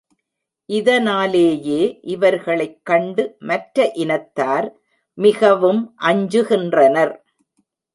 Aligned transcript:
இதனாலேயே 0.69 1.81
இவர்களைக் 2.05 2.79
கண்டு 2.83 3.35
மற்ற 3.39 3.91
இனத்தார் 3.95 4.69
மிகவும் 5.17 5.81
அஞ்சுகின்றனர். 6.01 7.15